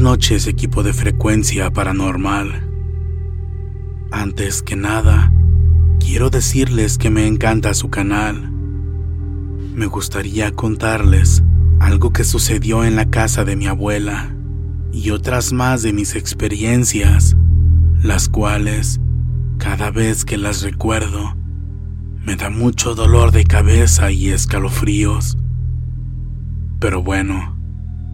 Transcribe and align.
Noches, 0.00 0.46
equipo 0.46 0.82
de 0.82 0.92
frecuencia 0.92 1.70
paranormal. 1.70 2.68
Antes 4.10 4.62
que 4.62 4.76
nada, 4.76 5.32
quiero 6.00 6.28
decirles 6.28 6.98
que 6.98 7.08
me 7.08 7.26
encanta 7.26 7.72
su 7.72 7.88
canal. 7.88 8.50
Me 9.74 9.86
gustaría 9.86 10.52
contarles 10.52 11.42
algo 11.80 12.12
que 12.12 12.24
sucedió 12.24 12.84
en 12.84 12.96
la 12.96 13.10
casa 13.10 13.44
de 13.44 13.56
mi 13.56 13.66
abuela 13.66 14.34
y 14.92 15.10
otras 15.10 15.52
más 15.52 15.82
de 15.82 15.92
mis 15.92 16.14
experiencias, 16.14 17.36
las 18.02 18.28
cuales, 18.28 19.00
cada 19.58 19.90
vez 19.90 20.24
que 20.24 20.36
las 20.36 20.62
recuerdo, 20.62 21.34
me 22.22 22.36
da 22.36 22.50
mucho 22.50 22.94
dolor 22.94 23.30
de 23.30 23.44
cabeza 23.44 24.10
y 24.10 24.28
escalofríos. 24.28 25.38
Pero 26.80 27.02
bueno, 27.02 27.56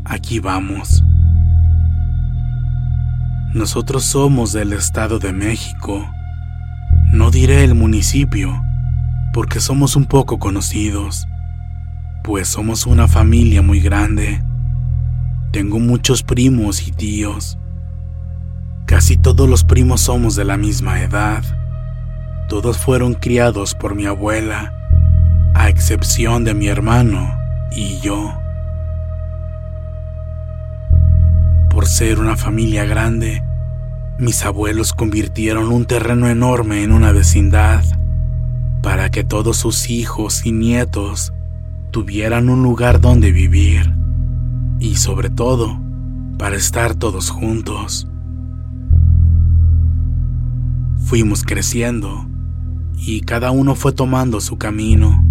aquí 0.05 0.39
vamos. 0.39 1.03
Nosotros 3.55 4.05
somos 4.05 4.55
del 4.55 4.73
Estado 4.73 5.19
de 5.19 5.35
México. 5.35 6.11
No 7.13 7.31
diré 7.31 7.65
el 7.65 7.75
municipio, 7.75 8.63
porque 9.35 9.61
somos 9.61 9.95
un 9.95 10.07
poco 10.07 10.39
conocidos, 10.39 11.29
pues 12.25 12.49
somos 12.49 12.87
una 12.87 13.09
familia 13.09 13.61
muy 13.61 13.81
grande. 13.81 14.43
Tengo 15.51 15.79
muchos 15.81 16.23
primos 16.23 16.89
y 16.89 16.93
tíos. 16.93 17.59
Casi 18.87 19.19
todos 19.19 19.47
los 19.47 19.65
primos 19.65 20.01
somos 20.01 20.35
de 20.35 20.47
la 20.47 20.57
misma 20.57 21.03
edad. 21.03 21.45
Todos 22.49 22.79
fueron 22.79 23.13
criados 23.13 23.75
por 23.75 23.95
mi 23.95 24.07
abuela, 24.07 24.73
a 25.53 25.69
excepción 25.69 26.45
de 26.45 26.55
mi 26.55 26.69
hermano 26.69 27.39
y 27.71 28.01
yo. 28.01 28.42
Por 31.83 31.89
ser 31.89 32.21
una 32.21 32.37
familia 32.37 32.85
grande, 32.85 33.43
mis 34.17 34.45
abuelos 34.45 34.93
convirtieron 34.93 35.73
un 35.73 35.85
terreno 35.85 36.29
enorme 36.29 36.85
en 36.85 36.93
una 36.93 37.11
vecindad 37.11 37.83
para 38.85 39.11
que 39.11 39.25
todos 39.25 39.57
sus 39.57 39.91
hijos 39.91 40.47
y 40.47 40.53
nietos 40.53 41.33
tuvieran 41.91 42.51
un 42.51 42.63
lugar 42.63 43.01
donde 43.01 43.33
vivir 43.33 43.93
y 44.79 44.95
sobre 44.95 45.29
todo 45.29 45.77
para 46.39 46.55
estar 46.55 46.95
todos 46.95 47.31
juntos. 47.31 48.07
Fuimos 51.07 51.43
creciendo 51.43 52.29
y 52.97 53.23
cada 53.23 53.51
uno 53.51 53.75
fue 53.75 53.91
tomando 53.91 54.41
su 54.41 54.57
camino. 54.57 55.27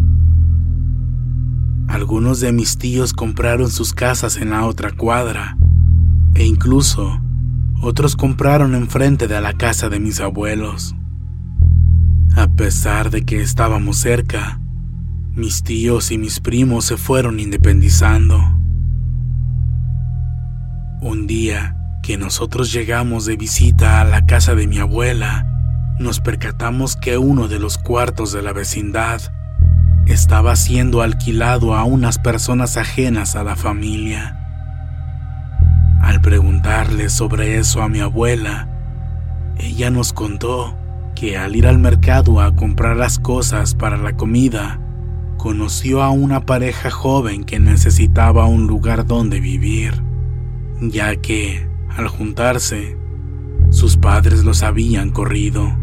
Algunos 1.87 2.41
de 2.41 2.51
mis 2.51 2.77
tíos 2.77 3.13
compraron 3.13 3.69
sus 3.71 3.93
casas 3.93 4.35
en 4.35 4.49
la 4.49 4.65
otra 4.65 4.91
cuadra 4.91 5.55
e 6.41 6.45
incluso 6.47 7.21
otros 7.83 8.15
compraron 8.15 8.73
enfrente 8.73 9.27
de 9.27 9.39
la 9.39 9.53
casa 9.53 9.89
de 9.89 9.99
mis 9.99 10.19
abuelos. 10.19 10.95
A 12.35 12.47
pesar 12.47 13.11
de 13.11 13.23
que 13.25 13.41
estábamos 13.41 13.97
cerca, 13.97 14.59
mis 15.35 15.61
tíos 15.61 16.09
y 16.09 16.17
mis 16.17 16.39
primos 16.39 16.85
se 16.85 16.97
fueron 16.97 17.39
independizando. 17.39 18.39
Un 21.01 21.27
día 21.27 21.77
que 22.01 22.17
nosotros 22.17 22.73
llegamos 22.73 23.27
de 23.27 23.35
visita 23.35 24.01
a 24.01 24.03
la 24.03 24.25
casa 24.25 24.55
de 24.55 24.65
mi 24.65 24.79
abuela, 24.79 25.45
nos 25.99 26.21
percatamos 26.21 26.95
que 26.95 27.19
uno 27.19 27.49
de 27.49 27.59
los 27.59 27.77
cuartos 27.77 28.31
de 28.31 28.41
la 28.41 28.51
vecindad 28.51 29.21
estaba 30.07 30.55
siendo 30.55 31.03
alquilado 31.03 31.75
a 31.75 31.83
unas 31.83 32.17
personas 32.17 32.77
ajenas 32.77 33.35
a 33.35 33.43
la 33.43 33.55
familia. 33.55 34.40
Preguntarle 36.21 37.09
sobre 37.09 37.57
eso 37.57 37.81
a 37.81 37.89
mi 37.89 37.99
abuela, 37.99 38.67
ella 39.57 39.89
nos 39.89 40.13
contó 40.13 40.77
que 41.15 41.35
al 41.35 41.55
ir 41.55 41.65
al 41.65 41.79
mercado 41.79 42.41
a 42.41 42.55
comprar 42.55 42.95
las 42.95 43.17
cosas 43.17 43.73
para 43.73 43.97
la 43.97 44.15
comida, 44.15 44.79
conoció 45.37 46.03
a 46.03 46.11
una 46.11 46.45
pareja 46.45 46.91
joven 46.91 47.43
que 47.43 47.59
necesitaba 47.59 48.45
un 48.45 48.67
lugar 48.67 49.07
donde 49.07 49.39
vivir, 49.39 50.03
ya 50.79 51.15
que, 51.15 51.67
al 51.89 52.07
juntarse, 52.07 52.97
sus 53.71 53.97
padres 53.97 54.43
los 54.43 54.61
habían 54.61 55.09
corrido. 55.09 55.75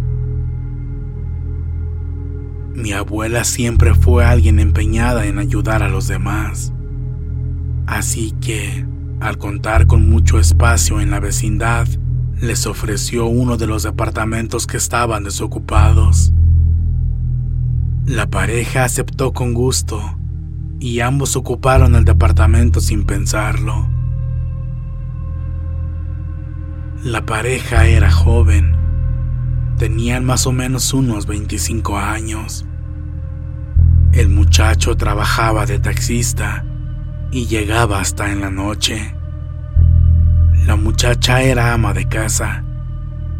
Mi 2.75 2.93
abuela 2.93 3.43
siempre 3.43 3.93
fue 3.95 4.25
alguien 4.25 4.61
empeñada 4.61 5.27
en 5.27 5.41
ayudar 5.41 5.83
a 5.83 5.89
los 5.89 6.07
demás, 6.07 6.73
así 7.89 8.37
que 8.41 8.87
al 9.21 9.37
contar 9.39 9.87
con 9.87 10.09
mucho 10.09 10.39
espacio 10.39 11.01
en 11.01 11.11
la 11.11 11.21
vecindad, 11.21 11.89
les 12.41 12.67
ofreció 12.67 13.27
uno 13.27 13.57
de 13.57 13.67
los 13.67 13.83
departamentos 13.83 14.67
que 14.67 14.77
estaban 14.77 15.25
desocupados. 15.25 16.33
La 18.07 18.29
pareja 18.29 18.85
aceptó 18.85 19.33
con 19.33 19.55
gusto 19.55 20.01
y 20.79 21.01
ambos 21.01 21.35
ocuparon 21.37 21.97
el 21.97 22.05
departamento 22.05 22.81
sin 22.81 23.05
pensarlo. 23.05 23.89
La 27.03 27.27
pareja 27.27 27.87
era 27.87 28.11
joven, 28.11 28.77
tenían 29.79 30.25
más 30.25 30.47
o 30.47 30.53
menos 30.53 30.95
unos 30.95 31.27
25 31.27 31.99
años. 31.99 32.65
El 34.13 34.29
muchacho 34.29 34.97
trabajaba 34.97 35.67
de 35.67 35.81
taxista 35.81 36.65
y 37.31 37.47
llegaba 37.47 38.01
hasta 38.01 38.31
en 38.33 38.41
la 38.41 38.51
noche. 38.51 39.15
La 40.67 40.77
muchacha 40.77 41.43
era 41.43 41.73
ama 41.73 41.95
de 41.95 42.09
casa, 42.09 42.65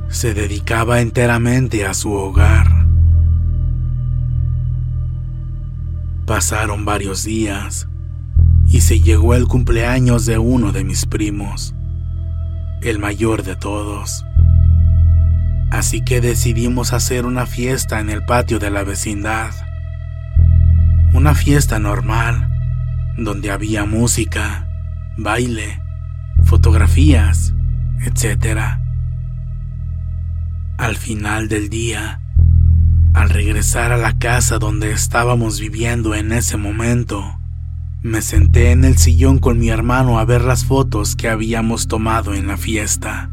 se 0.09 0.35
dedicaba 0.35 1.01
enteramente 1.01 1.85
a 1.85 1.95
su 1.95 2.13
hogar. 2.13 2.87
Pasaron 6.27 6.85
varios 6.85 7.25
días 7.25 7.89
y 8.67 8.83
se 8.83 9.01
llegó 9.01 9.35
el 9.35 9.47
cumpleaños 9.47 10.27
de 10.27 10.39
uno 10.39 10.73
de 10.73 10.85
mis 10.85 11.07
primos, 11.07 11.75
el 12.83 12.99
mayor 12.99 13.43
de 13.43 13.57
todos. 13.57 14.25
Así 15.71 16.03
que 16.03 16.21
decidimos 16.21 16.93
hacer 16.93 17.27
una 17.27 17.47
fiesta 17.47 18.01
en 18.01 18.09
el 18.09 18.25
patio 18.25 18.59
de 18.59 18.71
la 18.71 18.85
vecindad. 18.85 19.51
Una 21.13 21.35
fiesta 21.35 21.79
normal, 21.79 22.48
donde 23.19 23.51
había 23.51 23.85
música, 23.85 24.69
baile, 25.17 25.83
fotografías, 26.45 27.53
etc. 28.05 28.79
Al 30.79 30.97
final 30.97 31.49
del 31.49 31.69
día, 31.69 32.21
al 33.15 33.31
regresar 33.31 33.91
a 33.91 33.97
la 33.97 34.19
casa 34.19 34.59
donde 34.59 34.93
estábamos 34.93 35.59
viviendo 35.59 36.15
en 36.15 36.33
ese 36.33 36.57
momento, 36.57 37.41
me 38.03 38.23
senté 38.23 38.71
en 38.71 38.85
el 38.85 38.97
sillón 38.97 39.39
con 39.39 39.59
mi 39.59 39.71
hermano 39.71 40.21
a 40.21 40.25
ver 40.25 40.43
las 40.43 40.65
fotos 40.65 41.17
que 41.17 41.29
habíamos 41.29 41.89
tomado 41.89 42.35
en 42.35 42.47
la 42.47 42.57
fiesta. 42.57 43.31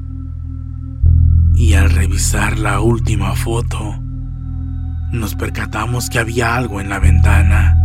Y 1.54 1.76
al 1.76 1.92
revisar 1.92 2.58
la 2.58 2.82
última 2.82 3.36
foto, 3.36 4.00
nos 5.12 5.36
percatamos 5.36 6.10
que 6.10 6.18
había 6.18 6.56
algo 6.56 6.82
en 6.82 6.90
la 6.90 7.00
ventana. 7.00 7.85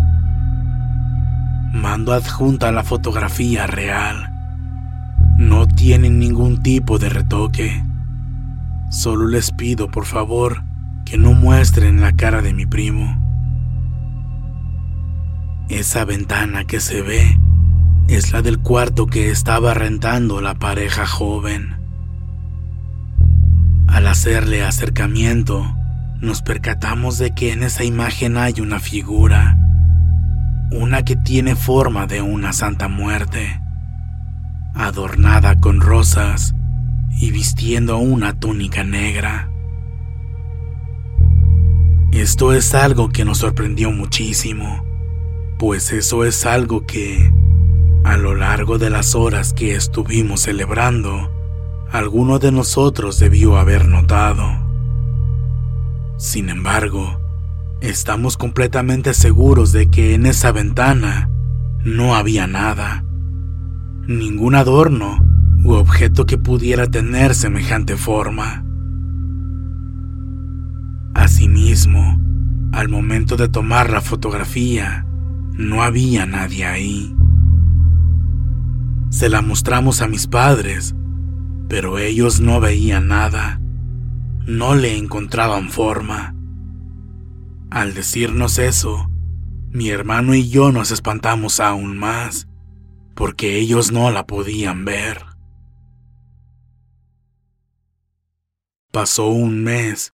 Mando 1.72 2.12
adjunta 2.12 2.72
la 2.72 2.82
fotografía 2.82 3.66
real. 3.66 4.30
No 5.36 5.68
tienen 5.68 6.18
ningún 6.18 6.62
tipo 6.62 6.98
de 6.98 7.08
retoque. 7.08 7.82
Solo 8.90 9.28
les 9.28 9.52
pido, 9.52 9.88
por 9.88 10.04
favor, 10.04 10.64
que 11.04 11.16
no 11.16 11.32
muestren 11.32 12.00
la 12.00 12.12
cara 12.12 12.42
de 12.42 12.52
mi 12.52 12.66
primo. 12.66 13.16
Esa 15.68 16.04
ventana 16.04 16.64
que 16.64 16.80
se 16.80 17.02
ve 17.02 17.38
es 18.08 18.32
la 18.32 18.42
del 18.42 18.58
cuarto 18.58 19.06
que 19.06 19.30
estaba 19.30 19.72
rentando 19.72 20.40
la 20.40 20.54
pareja 20.56 21.06
joven. 21.06 21.76
Al 23.86 24.08
hacerle 24.08 24.64
acercamiento, 24.64 25.76
nos 26.20 26.42
percatamos 26.42 27.18
de 27.18 27.32
que 27.32 27.52
en 27.52 27.62
esa 27.62 27.84
imagen 27.84 28.36
hay 28.36 28.60
una 28.60 28.80
figura, 28.80 29.56
una 30.70 31.04
que 31.04 31.16
tiene 31.16 31.56
forma 31.56 32.06
de 32.06 32.22
una 32.22 32.52
santa 32.52 32.88
muerte, 32.88 33.60
adornada 34.74 35.58
con 35.58 35.80
rosas 35.80 36.54
y 37.10 37.32
vistiendo 37.32 37.98
una 37.98 38.38
túnica 38.38 38.84
negra. 38.84 39.50
Esto 42.12 42.52
es 42.52 42.74
algo 42.74 43.08
que 43.08 43.24
nos 43.24 43.38
sorprendió 43.38 43.90
muchísimo, 43.90 44.84
pues 45.58 45.92
eso 45.92 46.24
es 46.24 46.46
algo 46.46 46.86
que, 46.86 47.32
a 48.04 48.16
lo 48.16 48.34
largo 48.34 48.78
de 48.78 48.90
las 48.90 49.14
horas 49.14 49.52
que 49.52 49.74
estuvimos 49.74 50.42
celebrando, 50.42 51.30
alguno 51.90 52.38
de 52.38 52.52
nosotros 52.52 53.18
debió 53.18 53.58
haber 53.58 53.86
notado. 53.88 54.44
Sin 56.16 56.48
embargo, 56.48 57.19
estamos 57.80 58.36
completamente 58.36 59.14
seguros 59.14 59.72
de 59.72 59.90
que 59.90 60.14
en 60.14 60.26
esa 60.26 60.52
ventana 60.52 61.30
no 61.84 62.14
había 62.14 62.46
nada, 62.46 63.04
ningún 64.06 64.54
adorno 64.54 65.18
u 65.64 65.72
objeto 65.72 66.26
que 66.26 66.38
pudiera 66.38 66.86
tener 66.86 67.34
semejante 67.34 67.96
forma. 67.96 68.64
Asimismo, 71.14 72.20
al 72.72 72.88
momento 72.88 73.36
de 73.36 73.48
tomar 73.48 73.90
la 73.90 74.00
fotografía, 74.00 75.06
no 75.52 75.82
había 75.82 76.26
nadie 76.26 76.64
ahí. 76.64 77.14
Se 79.10 79.28
la 79.28 79.42
mostramos 79.42 80.02
a 80.02 80.08
mis 80.08 80.26
padres, 80.26 80.94
pero 81.68 81.98
ellos 81.98 82.40
no 82.40 82.60
veían 82.60 83.08
nada, 83.08 83.60
no 84.46 84.74
le 84.74 84.96
encontraban 84.96 85.68
forma. 85.68 86.34
Al 87.70 87.94
decirnos 87.94 88.58
eso, 88.58 89.08
mi 89.68 89.90
hermano 89.90 90.34
y 90.34 90.48
yo 90.48 90.72
nos 90.72 90.90
espantamos 90.90 91.60
aún 91.60 91.96
más, 91.96 92.48
porque 93.14 93.58
ellos 93.58 93.92
no 93.92 94.10
la 94.10 94.26
podían 94.26 94.84
ver. 94.84 95.24
Pasó 98.90 99.28
un 99.28 99.62
mes 99.62 100.14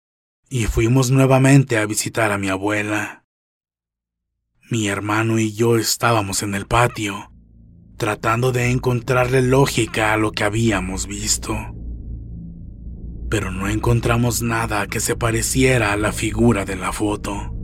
y 0.49 0.63
fuimos 0.65 1.11
nuevamente 1.11 1.77
a 1.77 1.85
visitar 1.85 2.31
a 2.31 2.37
mi 2.37 2.47
abuela. 2.47 3.25
Mi 4.69 4.87
hermano 4.87 5.37
y 5.37 5.51
yo 5.51 5.77
estábamos 5.77 6.43
en 6.43 6.55
el 6.55 6.67
patio, 6.67 7.33
tratando 7.97 8.53
de 8.53 8.71
encontrarle 8.71 9.41
lógica 9.41 10.13
a 10.13 10.17
lo 10.17 10.31
que 10.31 10.45
habíamos 10.45 11.05
visto. 11.05 11.80
Pero 13.31 13.49
no 13.49 13.69
encontramos 13.69 14.41
nada 14.41 14.87
que 14.87 14.99
se 14.99 15.15
pareciera 15.15 15.93
a 15.93 15.95
la 15.95 16.11
figura 16.11 16.65
de 16.65 16.75
la 16.75 16.91
foto. 16.91 17.55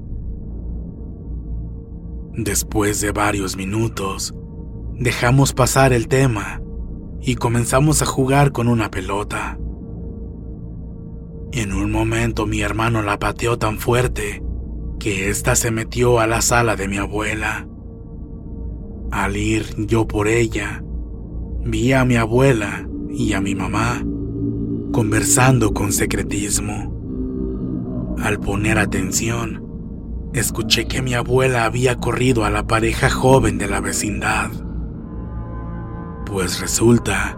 Después 2.31 3.01
de 3.01 3.11
varios 3.11 3.57
minutos, 3.57 4.33
dejamos 4.93 5.51
pasar 5.51 5.91
el 5.91 6.07
tema 6.07 6.61
y 7.19 7.35
comenzamos 7.35 8.01
a 8.01 8.05
jugar 8.05 8.53
con 8.53 8.69
una 8.69 8.89
pelota. 8.89 9.59
En 11.51 11.73
un 11.73 11.91
momento 11.91 12.45
mi 12.45 12.61
hermano 12.61 13.01
la 13.01 13.19
pateó 13.19 13.57
tan 13.57 13.77
fuerte 13.77 14.41
que 14.99 15.29
ésta 15.29 15.57
se 15.57 15.71
metió 15.71 16.21
a 16.21 16.27
la 16.27 16.41
sala 16.41 16.77
de 16.77 16.87
mi 16.87 16.95
abuela. 16.95 17.67
Al 19.11 19.35
ir 19.35 19.65
yo 19.85 20.07
por 20.07 20.29
ella, 20.29 20.81
vi 21.65 21.91
a 21.91 22.05
mi 22.05 22.15
abuela 22.15 22.87
y 23.09 23.33
a 23.33 23.41
mi 23.41 23.53
mamá 23.53 24.01
conversando 24.97 25.75
con 25.75 25.93
secretismo. 25.93 28.15
Al 28.19 28.39
poner 28.39 28.79
atención, 28.79 29.63
escuché 30.33 30.87
que 30.87 31.03
mi 31.03 31.13
abuela 31.13 31.65
había 31.65 31.97
corrido 31.97 32.45
a 32.45 32.49
la 32.49 32.65
pareja 32.65 33.07
joven 33.07 33.59
de 33.59 33.67
la 33.67 33.79
vecindad. 33.79 34.49
Pues 36.25 36.59
resulta 36.59 37.37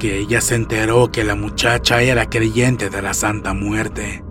que 0.00 0.18
ella 0.18 0.40
se 0.40 0.56
enteró 0.56 1.12
que 1.12 1.22
la 1.22 1.36
muchacha 1.36 2.02
era 2.02 2.28
creyente 2.28 2.90
de 2.90 3.00
la 3.00 3.14
Santa 3.14 3.54
Muerte 3.54 4.24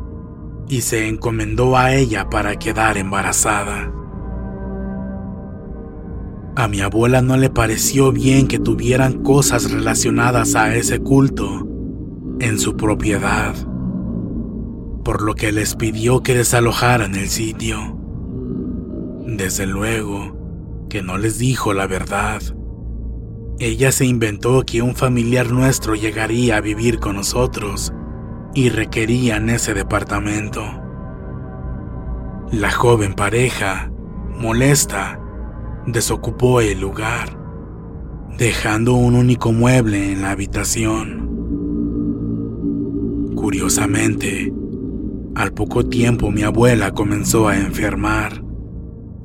y 0.67 0.81
se 0.81 1.07
encomendó 1.07 1.77
a 1.77 1.93
ella 1.93 2.29
para 2.29 2.57
quedar 2.57 2.97
embarazada. 2.97 3.93
A 6.57 6.67
mi 6.67 6.81
abuela 6.81 7.21
no 7.21 7.37
le 7.37 7.49
pareció 7.49 8.11
bien 8.11 8.49
que 8.49 8.59
tuvieran 8.59 9.23
cosas 9.23 9.71
relacionadas 9.71 10.55
a 10.55 10.75
ese 10.75 10.99
culto 10.99 11.70
en 12.41 12.59
su 12.59 12.75
propiedad, 12.75 13.55
por 15.03 15.21
lo 15.21 15.35
que 15.35 15.51
les 15.51 15.75
pidió 15.75 16.21
que 16.21 16.35
desalojaran 16.35 17.15
el 17.15 17.29
sitio. 17.29 17.97
Desde 19.25 19.65
luego 19.65 20.85
que 20.89 21.01
no 21.01 21.17
les 21.17 21.37
dijo 21.37 21.73
la 21.73 21.87
verdad 21.87 22.41
ella 23.61 23.91
se 23.91 24.05
inventó 24.05 24.63
que 24.63 24.81
un 24.81 24.95
familiar 24.95 25.51
nuestro 25.51 25.93
llegaría 25.93 26.57
a 26.57 26.61
vivir 26.61 26.99
con 26.99 27.17
nosotros 27.17 27.93
y 28.55 28.69
requerían 28.69 29.51
ese 29.51 29.75
departamento. 29.75 30.63
La 32.51 32.71
joven 32.71 33.13
pareja, 33.13 33.91
molesta, 34.35 35.21
desocupó 35.85 36.59
el 36.59 36.81
lugar, 36.81 37.37
dejando 38.39 38.93
un 38.95 39.13
único 39.13 39.51
mueble 39.51 40.11
en 40.11 40.23
la 40.23 40.31
habitación. 40.31 41.30
Curiosamente, 43.41 44.53
al 45.33 45.51
poco 45.51 45.83
tiempo 45.83 46.29
mi 46.29 46.43
abuela 46.43 46.91
comenzó 46.91 47.47
a 47.47 47.57
enfermar 47.57 48.43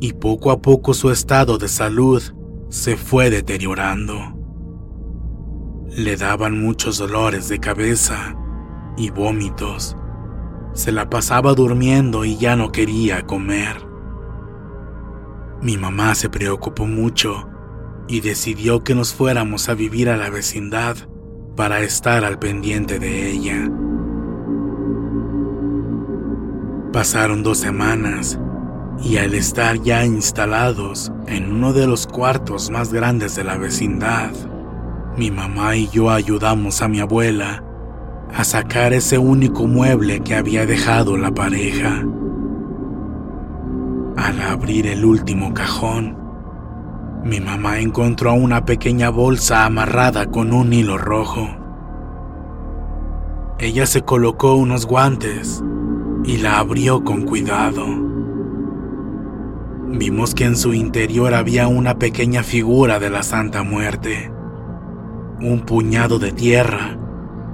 y 0.00 0.14
poco 0.14 0.50
a 0.50 0.62
poco 0.62 0.94
su 0.94 1.10
estado 1.10 1.58
de 1.58 1.68
salud 1.68 2.22
se 2.70 2.96
fue 2.96 3.28
deteriorando. 3.28 4.16
Le 5.90 6.16
daban 6.16 6.58
muchos 6.58 6.96
dolores 6.96 7.50
de 7.50 7.58
cabeza 7.58 8.34
y 8.96 9.10
vómitos. 9.10 9.98
Se 10.72 10.92
la 10.92 11.10
pasaba 11.10 11.52
durmiendo 11.52 12.24
y 12.24 12.38
ya 12.38 12.56
no 12.56 12.72
quería 12.72 13.26
comer. 13.26 13.86
Mi 15.60 15.76
mamá 15.76 16.14
se 16.14 16.30
preocupó 16.30 16.86
mucho 16.86 17.50
y 18.08 18.22
decidió 18.22 18.82
que 18.82 18.94
nos 18.94 19.12
fuéramos 19.12 19.68
a 19.68 19.74
vivir 19.74 20.08
a 20.08 20.16
la 20.16 20.30
vecindad 20.30 20.96
para 21.54 21.80
estar 21.80 22.24
al 22.24 22.38
pendiente 22.38 22.98
de 22.98 23.30
ella. 23.30 23.70
Pasaron 26.96 27.42
dos 27.42 27.58
semanas 27.58 28.40
y 29.02 29.18
al 29.18 29.34
estar 29.34 29.82
ya 29.82 30.06
instalados 30.06 31.12
en 31.26 31.52
uno 31.52 31.74
de 31.74 31.86
los 31.86 32.06
cuartos 32.06 32.70
más 32.70 32.90
grandes 32.90 33.36
de 33.36 33.44
la 33.44 33.58
vecindad, 33.58 34.30
mi 35.14 35.30
mamá 35.30 35.76
y 35.76 35.88
yo 35.88 36.10
ayudamos 36.10 36.80
a 36.80 36.88
mi 36.88 37.00
abuela 37.00 37.62
a 38.34 38.44
sacar 38.44 38.94
ese 38.94 39.18
único 39.18 39.66
mueble 39.66 40.20
que 40.20 40.36
había 40.36 40.64
dejado 40.64 41.18
la 41.18 41.30
pareja. 41.32 42.02
Al 44.16 44.40
abrir 44.40 44.86
el 44.86 45.04
último 45.04 45.52
cajón, 45.52 46.16
mi 47.22 47.40
mamá 47.40 47.78
encontró 47.78 48.32
una 48.32 48.64
pequeña 48.64 49.10
bolsa 49.10 49.66
amarrada 49.66 50.30
con 50.30 50.50
un 50.50 50.72
hilo 50.72 50.96
rojo. 50.96 51.46
Ella 53.58 53.84
se 53.84 54.00
colocó 54.00 54.54
unos 54.54 54.86
guantes 54.86 55.62
y 56.26 56.38
la 56.38 56.58
abrió 56.58 57.04
con 57.04 57.22
cuidado. 57.22 57.86
Vimos 59.88 60.34
que 60.34 60.44
en 60.44 60.56
su 60.56 60.74
interior 60.74 61.32
había 61.32 61.68
una 61.68 61.98
pequeña 61.98 62.42
figura 62.42 62.98
de 62.98 63.08
la 63.08 63.22
Santa 63.22 63.62
Muerte, 63.62 64.32
un 65.40 65.60
puñado 65.60 66.18
de 66.18 66.32
tierra 66.32 66.98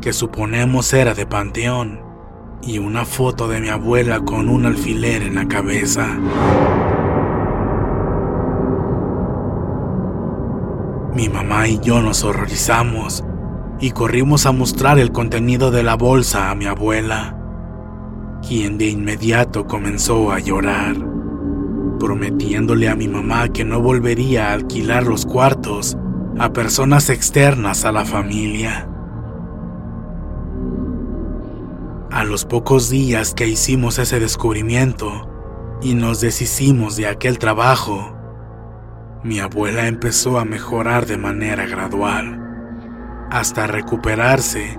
que 0.01 0.13
suponemos 0.13 0.93
era 0.95 1.15
de 1.15 1.27
panteón 1.27 2.01
y 2.63 2.79
una 2.79 3.05
foto 3.05 3.47
de 3.49 3.61
mi 3.61 3.69
abuela 3.69 4.21
con 4.21 4.49
un 4.49 4.65
alfiler 4.65 5.23
en 5.23 5.35
la 5.35 5.47
cabeza. 5.47 6.07
Mi 11.15 11.29
mamá 11.29 11.69
y 11.69 11.79
yo 11.81 12.01
nos 12.01 12.25
horrorizamos 12.25 13.23
y 13.79 13.91
corrimos 13.91 14.47
a 14.47 14.53
mostrar 14.53 14.99
el 14.99 15.13
contenido 15.13 15.71
de 15.71 15.83
la 15.83 15.95
bolsa 15.95 16.51
a 16.51 16.55
mi 16.55 16.67
abuela, 16.67 17.37
quien 18.47 18.77
de 18.77 18.87
inmediato 18.87 19.67
comenzó 19.67 20.33
a 20.33 20.41
llorar, 20.41 20.97
prometiéndole 21.99 22.89
a 22.89 22.97
mi 22.97 23.09
mamá 23.09 23.49
que 23.49 23.65
no 23.65 23.81
volvería 23.81 24.49
a 24.49 24.53
alquilar 24.53 25.07
los 25.07 25.25
cuartos 25.25 25.97
a 26.39 26.53
personas 26.53 27.09
externas 27.09 27.85
a 27.85 27.93
la 27.93 28.05
familia. 28.05 28.89
A 32.11 32.25
los 32.25 32.45
pocos 32.45 32.91
días 32.91 33.33
que 33.33 33.47
hicimos 33.47 33.99
ese 33.99 34.21
descubrimiento 34.21 35.29
y 35.81 35.95
nos 35.95 36.21
deshicimos 36.21 36.97
de 36.97 37.07
aquel 37.07 37.39
trabajo, 37.39 38.17
mi 39.23 39.39
abuela 39.39 39.87
empezó 39.87 40.39
a 40.39 40.45
mejorar 40.45 41.07
de 41.07 41.17
manera 41.17 41.65
gradual, 41.67 42.39
hasta 43.31 43.67
recuperarse 43.67 44.79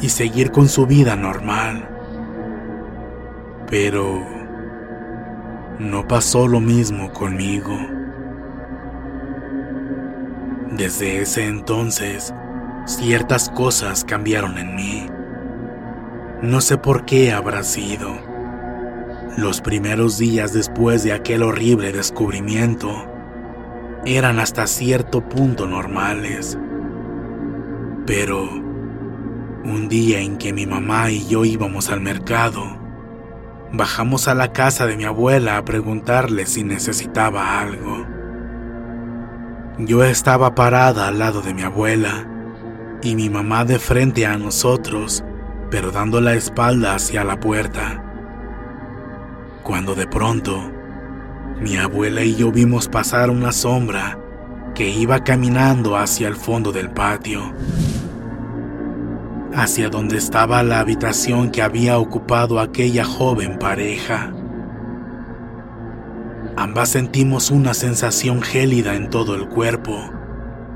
y 0.00 0.08
seguir 0.08 0.50
con 0.50 0.68
su 0.68 0.86
vida 0.86 1.16
normal. 1.16 1.93
Pero 3.76 4.24
no 5.80 6.06
pasó 6.06 6.46
lo 6.46 6.60
mismo 6.60 7.12
conmigo. 7.12 7.76
Desde 10.70 11.20
ese 11.20 11.48
entonces, 11.48 12.32
ciertas 12.86 13.50
cosas 13.50 14.04
cambiaron 14.04 14.58
en 14.58 14.76
mí. 14.76 15.06
No 16.40 16.60
sé 16.60 16.78
por 16.78 17.04
qué 17.04 17.32
habrá 17.32 17.64
sido. 17.64 18.16
Los 19.36 19.60
primeros 19.60 20.18
días 20.18 20.52
después 20.52 21.02
de 21.02 21.12
aquel 21.12 21.42
horrible 21.42 21.90
descubrimiento 21.90 22.92
eran 24.06 24.38
hasta 24.38 24.68
cierto 24.68 25.28
punto 25.28 25.66
normales. 25.66 26.56
Pero 28.06 28.48
un 29.64 29.88
día 29.88 30.20
en 30.20 30.38
que 30.38 30.52
mi 30.52 30.64
mamá 30.64 31.10
y 31.10 31.26
yo 31.26 31.44
íbamos 31.44 31.90
al 31.90 32.00
mercado, 32.00 32.83
bajamos 33.72 34.28
a 34.28 34.34
la 34.34 34.52
casa 34.52 34.86
de 34.86 34.96
mi 34.96 35.04
abuela 35.04 35.56
a 35.56 35.64
preguntarle 35.64 36.46
si 36.46 36.64
necesitaba 36.64 37.60
algo. 37.60 38.06
Yo 39.78 40.04
estaba 40.04 40.54
parada 40.54 41.08
al 41.08 41.18
lado 41.18 41.42
de 41.42 41.54
mi 41.54 41.62
abuela 41.62 42.28
y 43.02 43.16
mi 43.16 43.28
mamá 43.28 43.64
de 43.64 43.78
frente 43.78 44.26
a 44.26 44.36
nosotros 44.38 45.24
pero 45.74 45.90
dando 45.90 46.20
la 46.20 46.34
espalda 46.34 46.94
hacia 46.94 47.24
la 47.24 47.40
puerta. 47.40 48.00
Cuando 49.64 49.96
de 49.96 50.06
pronto, 50.06 50.70
mi 51.60 51.76
abuela 51.76 52.22
y 52.22 52.36
yo 52.36 52.52
vimos 52.52 52.86
pasar 52.86 53.28
una 53.28 53.50
sombra 53.50 54.16
que 54.72 54.88
iba 54.88 55.24
caminando 55.24 55.96
hacia 55.96 56.28
el 56.28 56.36
fondo 56.36 56.70
del 56.70 56.90
patio, 56.90 57.52
hacia 59.54 59.88
donde 59.88 60.16
estaba 60.16 60.62
la 60.62 60.80
habitación 60.80 61.50
que 61.50 61.62
había 61.62 61.98
ocupado 61.98 62.60
aquella 62.60 63.04
joven 63.04 63.58
pareja. 63.58 64.32
Ambas 66.56 66.90
sentimos 66.90 67.50
una 67.50 67.74
sensación 67.74 68.42
gélida 68.42 68.94
en 68.94 69.10
todo 69.10 69.34
el 69.34 69.48
cuerpo 69.48 70.10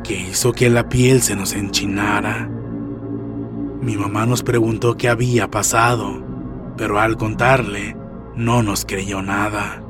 que 0.02 0.18
hizo 0.18 0.52
que 0.52 0.70
la 0.70 0.88
piel 0.88 1.22
se 1.22 1.36
nos 1.36 1.54
enchinara. 1.54 2.48
Mi 3.80 3.96
mamá 3.96 4.26
nos 4.26 4.42
preguntó 4.42 4.96
qué 4.96 5.08
había 5.08 5.50
pasado, 5.50 6.24
pero 6.76 7.00
al 7.00 7.16
contarle, 7.16 7.96
no 8.34 8.62
nos 8.62 8.84
creyó 8.84 9.22
nada. 9.22 9.82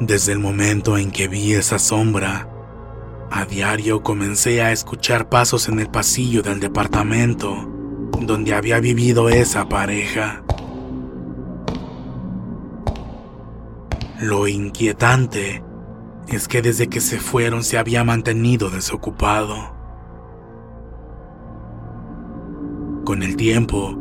Desde 0.00 0.32
el 0.32 0.38
momento 0.38 0.98
en 0.98 1.10
que 1.10 1.26
vi 1.26 1.54
esa 1.54 1.78
sombra, 1.78 2.47
a 3.30 3.44
diario 3.44 4.02
comencé 4.02 4.62
a 4.62 4.72
escuchar 4.72 5.28
pasos 5.28 5.68
en 5.68 5.80
el 5.80 5.88
pasillo 5.88 6.42
del 6.42 6.60
departamento 6.60 7.74
donde 8.20 8.54
había 8.54 8.80
vivido 8.80 9.28
esa 9.28 9.68
pareja. 9.68 10.42
Lo 14.20 14.48
inquietante 14.48 15.62
es 16.28 16.48
que 16.48 16.60
desde 16.60 16.88
que 16.88 17.00
se 17.00 17.20
fueron 17.20 17.62
se 17.62 17.78
había 17.78 18.04
mantenido 18.04 18.70
desocupado. 18.70 19.76
Con 23.04 23.22
el 23.22 23.36
tiempo, 23.36 23.96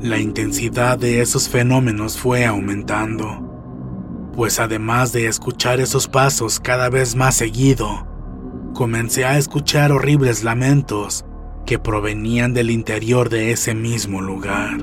la 0.00 0.18
intensidad 0.18 0.98
de 0.98 1.20
esos 1.20 1.48
fenómenos 1.48 2.18
fue 2.18 2.44
aumentando, 2.44 4.30
pues 4.34 4.60
además 4.60 5.12
de 5.12 5.26
escuchar 5.26 5.80
esos 5.80 6.06
pasos 6.06 6.60
cada 6.60 6.88
vez 6.90 7.16
más 7.16 7.34
seguido, 7.34 8.06
comencé 8.72 9.24
a 9.24 9.38
escuchar 9.38 9.92
horribles 9.92 10.44
lamentos 10.44 11.24
que 11.66 11.78
provenían 11.78 12.54
del 12.54 12.70
interior 12.70 13.28
de 13.28 13.52
ese 13.52 13.74
mismo 13.74 14.20
lugar. 14.20 14.78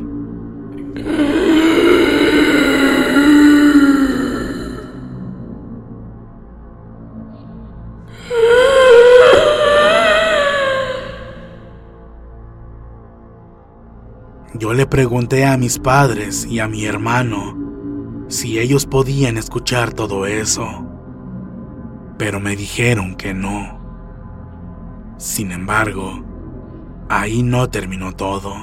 Yo 14.56 14.74
le 14.74 14.86
pregunté 14.86 15.46
a 15.46 15.58
mis 15.58 15.80
padres 15.80 16.46
y 16.46 16.60
a 16.60 16.68
mi 16.68 16.86
hermano 16.86 18.26
si 18.28 18.60
ellos 18.60 18.86
podían 18.86 19.38
escuchar 19.38 19.94
todo 19.94 20.26
eso, 20.26 20.68
pero 22.18 22.40
me 22.40 22.56
dijeron 22.56 23.16
que 23.16 23.34
no. 23.34 23.79
Sin 25.20 25.52
embargo, 25.52 26.26
ahí 27.10 27.44
no 27.44 27.70
terminó 27.70 28.14
todo. 28.14 28.56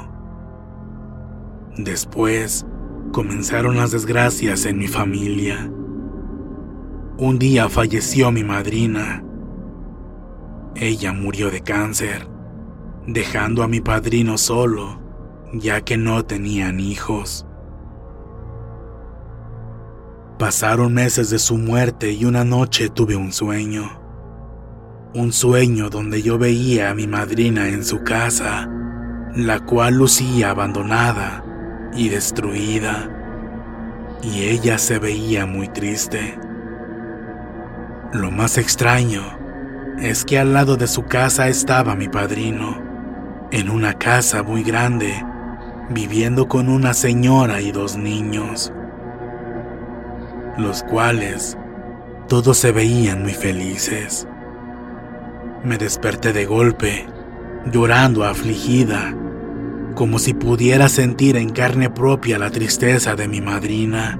Después 1.76 2.66
comenzaron 3.12 3.76
las 3.76 3.92
desgracias 3.92 4.66
en 4.66 4.78
mi 4.78 4.88
familia. 4.88 5.70
Un 7.18 7.38
día 7.38 7.68
falleció 7.68 8.32
mi 8.32 8.42
madrina. 8.42 9.22
Ella 10.74 11.12
murió 11.12 11.52
de 11.52 11.60
cáncer, 11.60 12.26
dejando 13.06 13.62
a 13.62 13.68
mi 13.68 13.80
padrino 13.80 14.36
solo 14.36 15.06
ya 15.52 15.80
que 15.80 15.96
no 15.96 16.24
tenían 16.24 16.80
hijos. 16.80 17.46
Pasaron 20.38 20.92
meses 20.92 21.30
de 21.30 21.38
su 21.38 21.56
muerte 21.56 22.12
y 22.12 22.24
una 22.24 22.44
noche 22.44 22.88
tuve 22.88 23.16
un 23.16 23.32
sueño. 23.32 24.05
Un 25.14 25.32
sueño 25.32 25.88
donde 25.88 26.20
yo 26.22 26.38
veía 26.38 26.90
a 26.90 26.94
mi 26.94 27.06
madrina 27.06 27.68
en 27.68 27.84
su 27.84 28.02
casa, 28.02 28.68
la 29.34 29.60
cual 29.60 29.94
lucía 29.94 30.50
abandonada 30.50 31.44
y 31.94 32.08
destruida, 32.08 33.10
y 34.22 34.44
ella 34.44 34.78
se 34.78 34.98
veía 34.98 35.46
muy 35.46 35.68
triste. 35.68 36.38
Lo 38.12 38.30
más 38.30 38.58
extraño 38.58 39.22
es 39.98 40.24
que 40.24 40.38
al 40.38 40.52
lado 40.52 40.76
de 40.76 40.86
su 40.86 41.04
casa 41.04 41.48
estaba 41.48 41.94
mi 41.94 42.08
padrino, 42.08 42.82
en 43.52 43.70
una 43.70 43.94
casa 43.94 44.42
muy 44.42 44.62
grande, 44.62 45.24
viviendo 45.90 46.48
con 46.48 46.68
una 46.68 46.92
señora 46.92 47.60
y 47.60 47.72
dos 47.72 47.96
niños, 47.96 48.72
los 50.58 50.82
cuales 50.82 51.56
todos 52.28 52.58
se 52.58 52.72
veían 52.72 53.22
muy 53.22 53.34
felices. 53.34 54.26
Me 55.64 55.78
desperté 55.78 56.32
de 56.32 56.46
golpe, 56.46 57.06
llorando 57.72 58.24
afligida, 58.24 59.14
como 59.94 60.18
si 60.18 60.34
pudiera 60.34 60.88
sentir 60.88 61.36
en 61.36 61.50
carne 61.50 61.90
propia 61.90 62.38
la 62.38 62.50
tristeza 62.50 63.16
de 63.16 63.28
mi 63.28 63.40
madrina. 63.40 64.18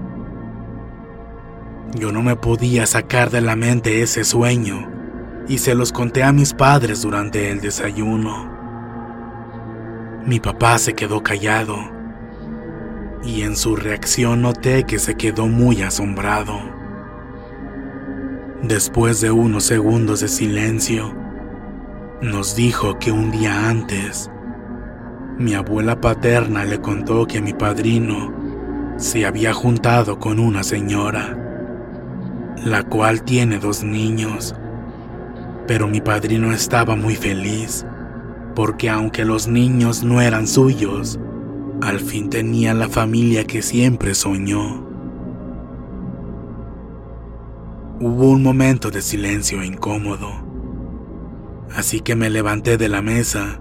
Yo 1.95 2.13
no 2.13 2.23
me 2.23 2.37
podía 2.37 2.87
sacar 2.87 3.31
de 3.31 3.41
la 3.41 3.57
mente 3.57 4.03
ese 4.03 4.25
sueño 4.25 4.91
y 5.49 5.59
se 5.59 5.75
los 5.75 5.93
conté 5.93 6.25
a 6.25 6.33
mis 6.33 6.53
padres 6.53 7.03
durante 7.03 7.51
el 7.51 7.61
desayuno. 7.61 8.51
Mi 10.25 10.41
papá 10.41 10.79
se 10.79 10.95
quedó 10.95 11.23
callado 11.23 11.77
y 13.23 13.43
en 13.43 13.57
su 13.57 13.77
reacción 13.77 14.43
noté 14.43 14.85
que 14.85 14.99
se 14.99 15.15
quedó 15.15 15.47
muy 15.47 15.83
asombrado. 15.83 16.59
Después 18.63 19.21
de 19.21 19.31
unos 19.31 19.65
segundos 19.65 20.21
de 20.21 20.29
silencio, 20.29 21.15
nos 22.23 22.57
dijo 22.57 22.99
que 22.99 23.13
un 23.13 23.31
día 23.31 23.69
antes, 23.69 24.31
mi 25.39 25.55
abuela 25.55 26.01
paterna 26.01 26.65
le 26.65 26.81
contó 26.81 27.27
que 27.27 27.41
mi 27.41 27.53
padrino 27.53 28.33
se 28.97 29.27
había 29.27 29.53
juntado 29.53 30.19
con 30.19 30.39
una 30.39 30.63
señora, 30.63 31.37
la 32.65 32.83
cual 32.85 33.23
tiene 33.23 33.59
dos 33.59 33.85
niños, 33.85 34.55
pero 35.67 35.87
mi 35.89 36.01
padrino 36.01 36.53
estaba 36.53 36.97
muy 36.97 37.15
feliz 37.17 37.87
porque 38.57 38.89
aunque 38.89 39.27
los 39.27 39.47
niños 39.47 40.03
no 40.03 40.23
eran 40.23 40.49
suyos, 40.49 41.21
al 41.83 42.01
fin 42.01 42.31
tenía 42.31 42.73
la 42.73 42.89
familia 42.89 43.45
que 43.45 43.61
siempre 43.61 44.15
soñó. 44.15 44.83
Hubo 48.01 48.31
un 48.31 48.43
momento 48.43 48.91
de 48.91 49.03
silencio 49.03 49.63
incómodo, 49.63 50.46
así 51.75 52.01
que 52.01 52.17
me 52.17 52.31
levanté 52.31 52.77
de 52.77 52.89
la 52.89 53.03
mesa 53.03 53.61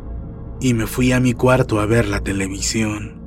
y 0.59 0.74
me 0.74 0.88
fui 0.88 1.12
a 1.12 1.19
mi 1.19 1.33
cuarto 1.33 1.79
a 1.79 1.85
ver 1.85 2.07
la 2.07 2.21
televisión. 2.21 3.21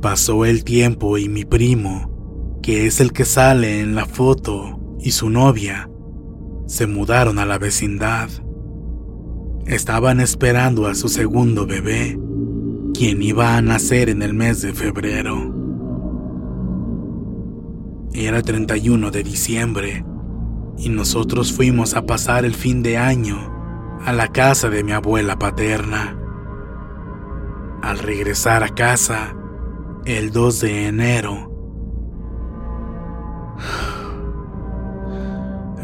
Pasó 0.00 0.44
el 0.44 0.64
tiempo 0.64 1.18
y 1.18 1.28
mi 1.28 1.44
primo, 1.44 2.58
que 2.62 2.86
es 2.86 3.00
el 3.00 3.12
que 3.12 3.24
sale 3.24 3.80
en 3.80 3.94
la 3.94 4.06
foto, 4.06 4.80
y 5.00 5.12
su 5.12 5.30
novia, 5.30 5.90
se 6.66 6.86
mudaron 6.86 7.38
a 7.38 7.46
la 7.46 7.58
vecindad. 7.58 8.28
Estaban 9.66 10.20
esperando 10.20 10.86
a 10.86 10.94
su 10.94 11.08
segundo 11.08 11.66
bebé, 11.66 12.18
quien 12.94 13.22
iba 13.22 13.56
a 13.56 13.62
nacer 13.62 14.08
en 14.08 14.22
el 14.22 14.34
mes 14.34 14.62
de 14.62 14.72
febrero. 14.72 15.54
Era 18.12 18.42
31 18.42 19.10
de 19.10 19.22
diciembre 19.22 20.04
y 20.78 20.88
nosotros 20.88 21.52
fuimos 21.52 21.94
a 21.94 22.06
pasar 22.06 22.44
el 22.44 22.54
fin 22.54 22.82
de 22.82 22.96
año 22.96 23.52
a 24.04 24.12
la 24.12 24.28
casa 24.28 24.68
de 24.68 24.84
mi 24.84 24.92
abuela 24.92 25.38
paterna. 25.38 26.16
Al 27.82 27.98
regresar 27.98 28.62
a 28.62 28.68
casa, 28.68 29.34
el 30.04 30.30
2 30.30 30.60
de 30.60 30.86
enero, 30.86 31.52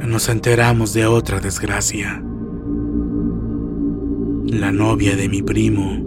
nos 0.04 0.28
enteramos 0.28 0.92
de 0.92 1.06
otra 1.06 1.40
desgracia 1.40 2.22
la 4.52 4.70
novia 4.70 5.16
de 5.16 5.28
mi 5.28 5.42
primo, 5.42 5.98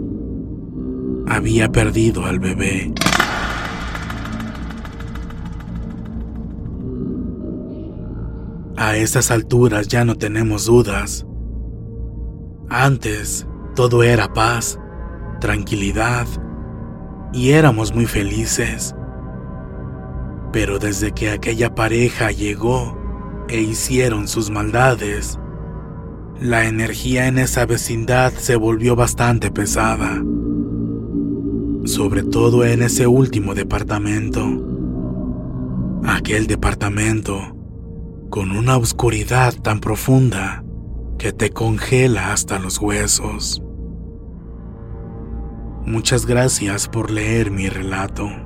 había 1.26 1.70
perdido 1.72 2.26
al 2.26 2.38
bebé. 2.38 2.92
A 8.78 8.94
esas 8.96 9.30
alturas 9.30 9.88
ya 9.88 10.04
no 10.04 10.16
tenemos 10.16 10.66
dudas. 10.66 11.26
Antes 12.68 13.46
todo 13.74 14.02
era 14.02 14.34
paz, 14.34 14.78
tranquilidad 15.40 16.26
y 17.32 17.52
éramos 17.52 17.94
muy 17.94 18.04
felices. 18.04 18.94
Pero 20.52 20.78
desde 20.78 21.12
que 21.12 21.30
aquella 21.30 21.74
pareja 21.74 22.32
llegó 22.32 22.98
e 23.48 23.62
hicieron 23.62 24.28
sus 24.28 24.50
maldades, 24.50 25.38
la 26.38 26.66
energía 26.66 27.28
en 27.28 27.38
esa 27.38 27.64
vecindad 27.64 28.34
se 28.34 28.56
volvió 28.56 28.94
bastante 28.94 29.50
pesada, 29.50 30.22
sobre 31.86 32.24
todo 32.24 32.62
en 32.66 32.82
ese 32.82 33.06
último 33.06 33.54
departamento. 33.54 34.44
Aquel 36.04 36.46
departamento 36.46 37.55
con 38.30 38.50
una 38.50 38.76
oscuridad 38.76 39.54
tan 39.54 39.80
profunda 39.80 40.64
que 41.18 41.32
te 41.32 41.50
congela 41.50 42.32
hasta 42.32 42.58
los 42.58 42.78
huesos. 42.78 43.62
Muchas 45.84 46.26
gracias 46.26 46.88
por 46.88 47.10
leer 47.10 47.50
mi 47.50 47.68
relato. 47.68 48.45